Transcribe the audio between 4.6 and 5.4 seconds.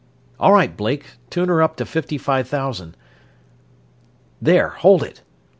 hold it!